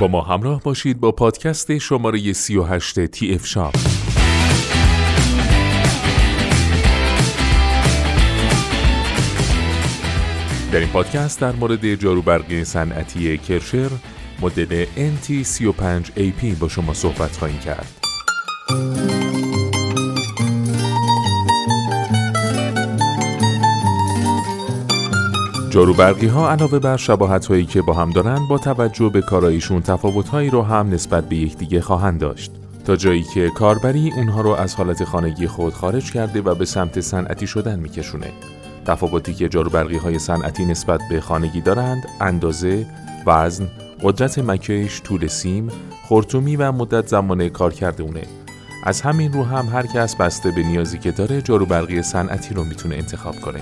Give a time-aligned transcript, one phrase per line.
[0.00, 3.74] با ما همراه باشید با پادکست شماره 38 تی اف شاپ
[10.72, 13.90] در این پادکست در مورد جاروبرقی صنعتی کرشر
[14.40, 17.98] مدل NT35AP با شما صحبت خواهیم کرد.
[25.70, 30.28] جاروبرقی ها علاوه بر شباهت هایی که با هم دارند با توجه به کارایشون تفاوت
[30.28, 32.50] هایی رو هم نسبت به یکدیگه خواهند داشت.
[32.84, 37.00] تا جایی که کاربری اونها رو از حالت خانگی خود خارج کرده و به سمت
[37.00, 38.32] صنعتی شدن میکشونه.
[38.86, 42.86] تفاوتی که جاروبرقی های صنعتی نسبت به خانگی دارند اندازه،
[43.26, 43.68] وزن،
[44.02, 45.68] قدرت مکش، طول سیم،
[46.08, 48.22] خورتومی و مدت زمان کار کرده اونه.
[48.84, 52.94] از همین رو هم هر کس بسته به نیازی که داره جاروبرقی صنعتی رو می‌تونه
[52.94, 53.60] انتخاب کنه.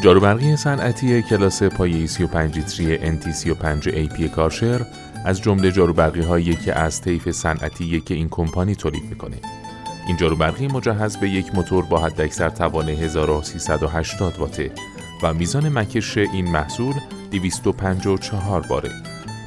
[0.00, 4.86] جاروبرقی صنعتی کلاس پایه 35 لیتری NT35 AP کارشر
[5.24, 9.36] از جمله جاروبرقی هایی که از طیف صنعتی که این کمپانی تولید می‌کنه.
[10.06, 14.70] این جاروبرقی مجهز به یک موتور با حداکثر توان 1380 واته
[15.22, 16.94] و میزان مکش این محصول
[17.30, 18.90] 254 باره.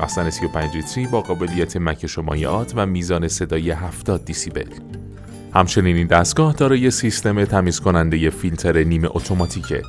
[0.00, 4.68] مخزن 35 لیتری با قابلیت مکش و مایعات و میزان صدای 70 دیسیبل.
[5.54, 9.82] همچنین این دستگاه دارای سیستم تمیز کننده فیلتر نیمه اتوماتیکه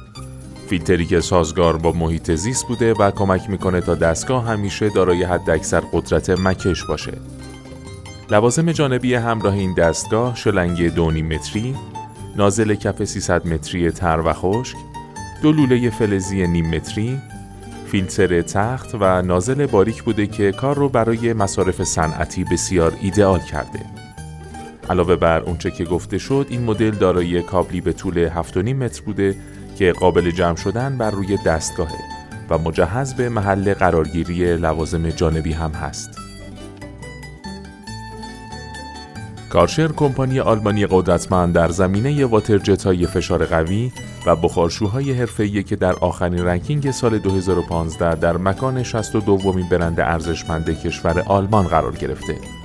[0.69, 5.79] فیلتری که سازگار با محیط زیست بوده و کمک می‌کنه تا دستگاه همیشه دارای حداکثر
[5.79, 7.13] قدرت مکش باشه.
[8.31, 11.75] لوازم جانبی همراه این دستگاه شلنگ دونی متری،
[12.35, 14.77] نازل کف 300 متری تر و خشک،
[15.41, 17.19] دو لوله فلزی نیم متری،
[17.87, 23.79] فیلتر تخت و نازل باریک بوده که کار رو برای مصارف صنعتی بسیار ایدئال کرده.
[24.89, 29.35] علاوه بر اونچه که گفته شد این مدل دارای کابلی به طول 7.5 متر بوده
[29.79, 31.99] که قابل جمع شدن بر روی دستگاهه
[32.49, 36.09] و مجهز به محل قرارگیری لوازم جانبی هم هست.
[39.49, 43.91] کارشر کمپانی آلمانی قدرتمند در زمینه واترجت های فشار قوی
[44.25, 50.81] و بخارشوهای حرفه‌ای که در آخرین رنکینگ سال 2015 در مکان 62 دومین برند ارزشمند
[50.83, 52.58] کشور آلمان قرار گرفته.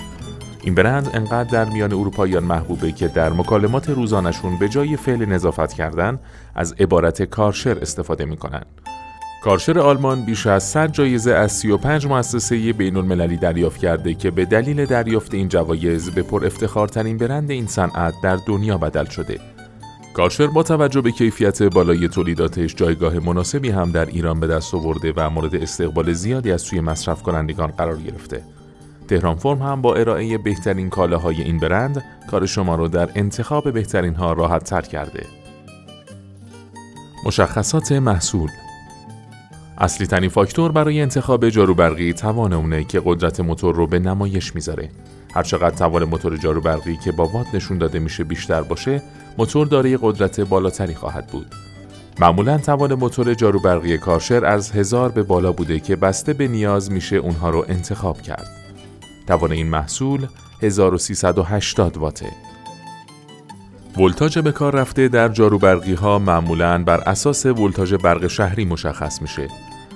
[0.65, 5.73] این برند انقدر در میان اروپاییان محبوبه که در مکالمات روزانشون به جای فعل نظافت
[5.73, 6.19] کردن
[6.55, 8.63] از عبارت کارشر استفاده می‌کنن.
[9.43, 14.45] کارشر آلمان بیش از 100 جایزه از 35 مؤسسه بین المللی دریافت کرده که به
[14.45, 19.41] دلیل دریافت این جوایز به پر افتخارترین برند این صنعت در دنیا بدل شده.
[20.15, 25.13] کارشر با توجه به کیفیت بالای تولیداتش جایگاه مناسبی هم در ایران به دست آورده
[25.17, 28.43] و مورد استقبال زیادی از سوی مصرف کنندگان قرار گرفته.
[29.09, 34.15] تهران فرم هم با ارائه بهترین کالاهای این برند کار شما رو در انتخاب بهترین
[34.15, 35.27] ها راحت تر کرده.
[37.27, 38.49] مشخصات محصول
[39.79, 44.91] اصلی ترین فاکتور برای انتخاب جاروبرقی توان اونه که قدرت موتور رو به نمایش می‌ذاره.
[45.35, 49.03] هرچقدر توان موتور جاروبرقی که با وات نشون داده میشه بیشتر باشه،
[49.39, 51.47] موتور دارای قدرت بالاتری خواهد بود.
[52.21, 57.17] معمولا توان موتور جاروبرقی کارشر از هزار به بالا بوده که بسته به نیاز میشه
[57.17, 58.64] اونها رو انتخاب کرد.
[59.27, 60.27] توان این محصول
[60.63, 62.33] 1380 واته.
[63.99, 69.49] ولتاژ به کار رفته در جاروبرقی ها معمولاً بر اساس ولتاژ برق شهری مشخص میشه.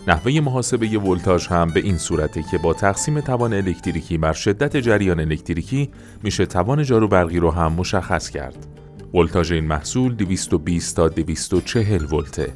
[0.08, 5.20] نحوه محاسبه ولتاژ هم به این صورته که با تقسیم توان الکتریکی بر شدت جریان
[5.20, 5.90] الکتریکی
[6.22, 8.66] میشه توان جاروبرقی رو هم مشخص کرد.
[9.14, 12.52] ولتاژ این محصول 220 تا 240 ولته.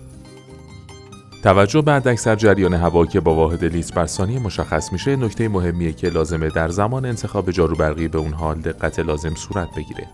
[1.42, 5.93] توجه به اکثر جریان هوا که با واحد لیتر بر ثانیه مشخص میشه نکته مهمیه
[5.93, 10.06] که لازمه در زمان انتخاب جاروبرقی به اون حال دقت لازم صورت بگیره.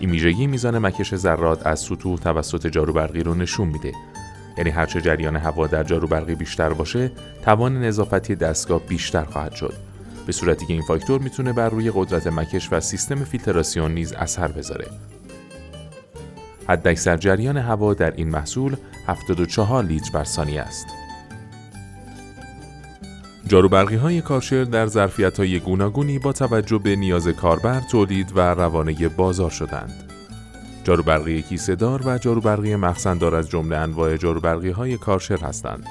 [0.00, 3.92] این ویژگی میزان مکش ذرات از سطوح توسط جاروبرقی رو نشون میده.
[4.58, 7.12] یعنی هرچه جریان هوا در جاروبرقی بیشتر باشه
[7.44, 9.74] توان نظافتی دستگاه بیشتر خواهد شد.
[10.26, 14.48] به صورتی که این فاکتور می‌تونه بر روی قدرت مکش و سیستم فیلتراسیون نیز اثر
[14.48, 14.86] بذاره.
[16.68, 18.76] حداکثر جریان هوا در این محصول
[19.06, 20.86] 74 لیتر بر ثانیه است.
[23.46, 29.08] جاروبرقی های کارشر در ظرفیت های گوناگونی با توجه به نیاز کاربر تولید و روانه
[29.08, 30.12] بازار شدند.
[30.84, 35.86] جاروبرقی کیسه دار و جاروبرقی مخزندار از جمله انواع جاروبرقی های کارشر هستند.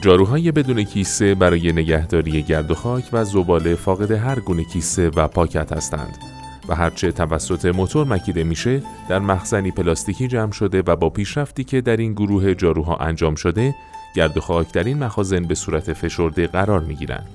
[0.00, 5.28] جاروهای بدون کیسه برای نگهداری گرد و خاک و زباله فاقد هر گونه کیسه و
[5.28, 6.29] پاکت هستند
[6.70, 11.80] و هرچه توسط موتور مکیده میشه در مخزنی پلاستیکی جمع شده و با پیشرفتی که
[11.80, 13.74] در این گروه جاروها انجام شده
[14.14, 17.26] گرد و خاک در این مخازن به صورت فشرده قرار می گیرند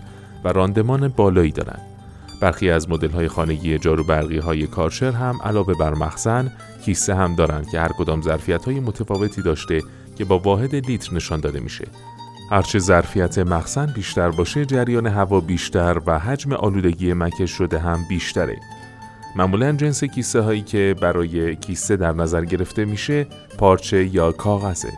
[0.44, 1.82] و راندمان بالایی دارند.
[2.42, 6.52] برخی از مدل های خانگی جارو برقی های کارشر هم علاوه بر مخزن
[6.86, 9.82] کیسه هم دارند که هر کدام ظرفیت های متفاوتی داشته
[10.16, 11.88] که با واحد لیتر نشان داده میشه.
[12.52, 18.58] هرچه ظرفیت مخزن بیشتر باشه جریان هوا بیشتر و حجم آلودگی مکش شده هم بیشتره.
[19.36, 23.28] معمولا جنس کیسه هایی که برای کیسه در نظر گرفته میشه
[23.58, 24.94] پارچه یا کاغذه.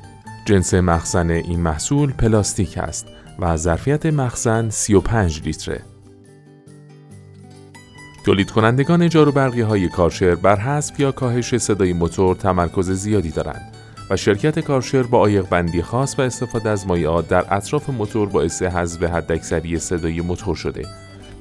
[0.46, 3.08] جنس مخزن این محصول پلاستیک است
[3.40, 5.82] و ظرفیت مخزن 35 لیتره.
[8.26, 13.74] تولید کنندگان جاروبرقی های کارشر بر حذف یا کاهش صدای موتور تمرکز زیادی دارند
[14.10, 18.62] و شرکت کارشر با آیق بندی خاص و استفاده از مایعات در اطراف موتور باعث
[18.62, 20.86] حذف حداکثری صدای موتور شده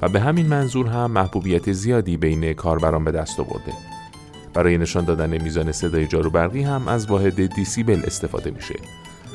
[0.01, 3.73] و به همین منظور هم محبوبیت زیادی بین کاربران به دست آورده.
[4.53, 8.75] برای نشان دادن میزان صدای جارو برقی هم از واحد دیسیبل استفاده میشه.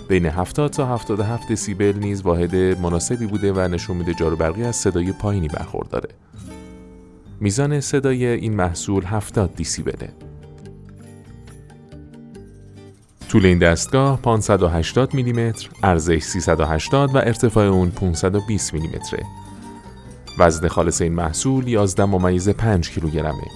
[0.08, 4.76] بین 70 تا 77 دسیبل نیز واحد مناسبی بوده و نشون میده جارو برقی از
[4.76, 6.08] صدای پایینی برخورداره.
[7.40, 10.08] میزان صدای این محصول 70 دیسیبله.
[13.28, 19.26] طول این دستگاه 580 میلیمتر، ارزش 380 و ارتفاع اون 520 میلیمتره.
[20.38, 23.46] وزن خالص این محصول 11 ممیز 5 کیلوگرمه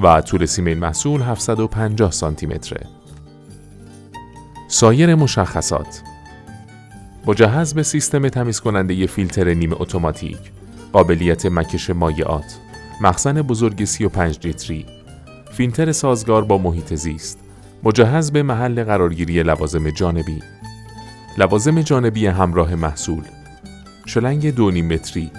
[0.00, 2.86] و طول سیم این محصول 750 سانتی متره.
[4.68, 6.02] سایر مشخصات.
[7.26, 10.38] مجهز به سیستم تمیز کننده فیلتر نیمه اتوماتیک
[10.92, 12.58] قابلیت مکش مایعات
[13.00, 14.86] مخزن بزرگ 35 لیتری
[15.52, 17.38] فیلتر سازگار با محیط زیست
[17.84, 20.42] مجهز به محل قرارگیری لوازم جانبی.
[21.38, 23.22] لوازم جانبی همراه محصول.
[24.06, 25.30] شلنگ دو متری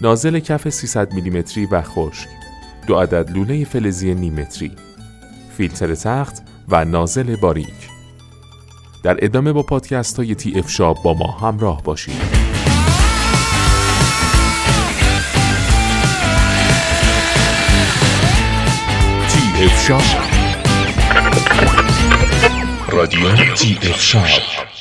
[0.00, 2.28] نازل کف 300 میلیمتری و خشک.
[2.86, 4.72] دو عدد لوله فلزی نیم متری.
[5.56, 7.88] فیلتر تخت و نازل باریک.
[9.02, 12.14] در ادامه با پادکست های TF Shop با ما همراه باشید.
[19.28, 20.02] TF Shop
[22.88, 24.77] رادیو TF Shop